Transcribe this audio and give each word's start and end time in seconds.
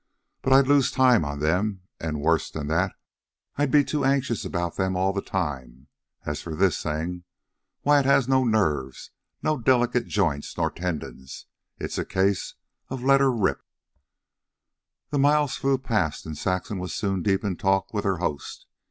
But 0.41 0.51
I'd 0.51 0.67
lose 0.67 0.89
time 0.89 1.23
on 1.23 1.41
them, 1.41 1.83
and, 1.99 2.23
worse 2.23 2.49
than 2.49 2.65
that, 2.69 2.93
I'd 3.55 3.69
be 3.69 3.83
too 3.83 4.03
anxious 4.03 4.43
about 4.43 4.75
them 4.75 4.95
all 4.95 5.13
the 5.13 5.21
time. 5.21 5.89
As 6.25 6.41
for 6.41 6.55
this 6.55 6.81
thing, 6.81 7.23
why, 7.83 7.99
it 7.99 8.05
has 8.05 8.27
no 8.27 8.43
nerves, 8.43 9.11
no 9.43 9.59
delicate 9.59 10.07
joints 10.07 10.57
nor 10.57 10.71
tendons; 10.71 11.45
it's 11.77 11.99
a 11.99 12.03
case 12.03 12.55
of 12.89 13.03
let 13.03 13.21
her 13.21 13.31
rip." 13.31 13.61
The 15.11 15.19
miles 15.19 15.55
flew 15.57 15.77
past 15.77 16.25
and 16.25 16.35
Saxon 16.35 16.79
was 16.79 16.95
soon 16.95 17.21
deep 17.21 17.43
in 17.43 17.55
talk 17.55 17.93
with 17.93 18.03
her 18.03 18.17
host. 18.17 18.65